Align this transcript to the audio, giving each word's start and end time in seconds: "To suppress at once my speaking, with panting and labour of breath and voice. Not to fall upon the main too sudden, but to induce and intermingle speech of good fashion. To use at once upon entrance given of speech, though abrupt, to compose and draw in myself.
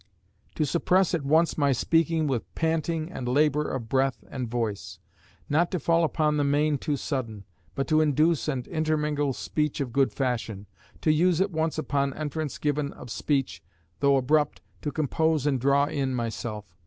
"To 0.55 0.65
suppress 0.65 1.13
at 1.13 1.23
once 1.23 1.59
my 1.59 1.71
speaking, 1.71 2.25
with 2.25 2.55
panting 2.55 3.11
and 3.11 3.27
labour 3.27 3.69
of 3.69 3.87
breath 3.87 4.23
and 4.31 4.49
voice. 4.49 4.97
Not 5.47 5.69
to 5.69 5.79
fall 5.79 6.03
upon 6.03 6.37
the 6.37 6.43
main 6.43 6.79
too 6.79 6.97
sudden, 6.97 7.43
but 7.75 7.87
to 7.89 8.01
induce 8.01 8.47
and 8.47 8.67
intermingle 8.67 9.31
speech 9.33 9.79
of 9.79 9.93
good 9.93 10.11
fashion. 10.11 10.65
To 11.01 11.11
use 11.13 11.39
at 11.39 11.51
once 11.51 11.77
upon 11.77 12.15
entrance 12.15 12.57
given 12.57 12.91
of 12.93 13.11
speech, 13.11 13.61
though 13.99 14.17
abrupt, 14.17 14.61
to 14.81 14.91
compose 14.91 15.45
and 15.45 15.61
draw 15.61 15.85
in 15.85 16.15
myself. 16.15 16.65